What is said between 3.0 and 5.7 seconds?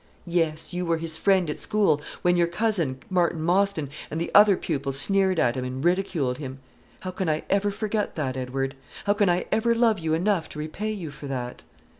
Martin Mostyn, and the other pupils sneered at him